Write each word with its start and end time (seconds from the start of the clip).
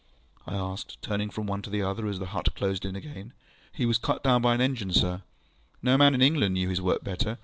ŌĆØ 0.47 0.51
I 0.51 0.55
asked, 0.55 0.99
turning 1.03 1.29
from 1.29 1.45
one 1.45 1.61
to 1.61 1.69
another 1.71 2.07
as 2.07 2.17
the 2.17 2.25
hut 2.33 2.55
closed 2.55 2.85
in 2.85 2.95
again. 2.95 3.33
ŌĆ£He 3.77 3.85
was 3.85 3.99
cut 3.99 4.23
down 4.23 4.41
by 4.41 4.55
an 4.55 4.59
engine, 4.61 4.91
sir. 4.91 5.21
No 5.83 5.95
man 5.95 6.15
in 6.15 6.23
England 6.23 6.55
knew 6.55 6.69
his 6.69 6.81
work 6.81 7.03
better. 7.03 7.37